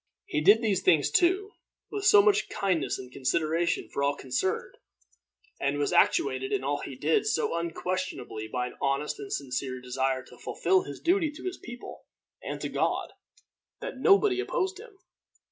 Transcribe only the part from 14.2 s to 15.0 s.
opposed him.